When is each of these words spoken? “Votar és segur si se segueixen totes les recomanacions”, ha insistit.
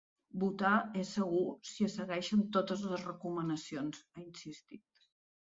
“Votar 0.43 0.71
és 1.01 1.11
segur 1.17 1.41
si 1.71 1.75
se 1.83 1.93
segueixen 1.97 2.41
totes 2.57 2.87
les 2.95 3.05
recomanacions”, 3.11 4.03
ha 4.17 4.23
insistit. 4.25 5.07